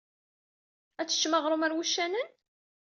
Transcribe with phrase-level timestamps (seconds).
[0.99, 2.23] Ad teččem aɣrum ger wuccanen-a?